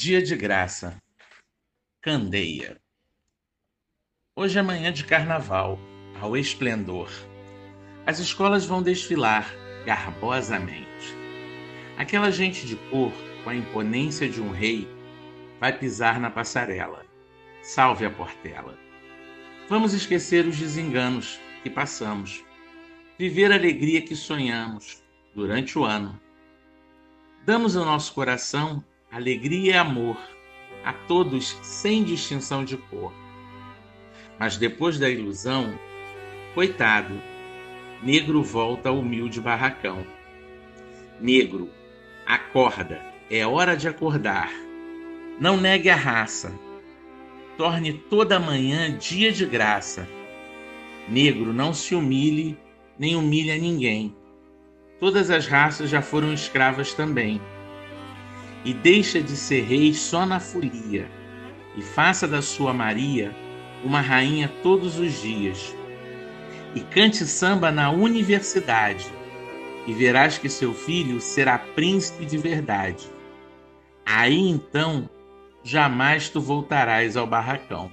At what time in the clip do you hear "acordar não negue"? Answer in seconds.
43.88-45.88